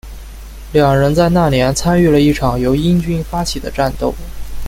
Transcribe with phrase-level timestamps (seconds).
[0.73, 4.15] 两人在那年参与了一场由英军发起的战斗。